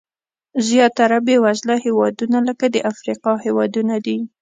زیاتره 0.67 1.17
بېوزله 1.27 1.75
هېوادونه 1.85 2.37
لکه 2.47 2.65
د 2.73 2.75
افریقا 2.91 3.31
هېوادونه 3.45 3.95
دي. 4.05 4.17